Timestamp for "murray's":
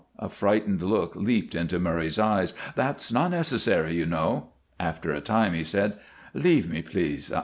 1.77-2.17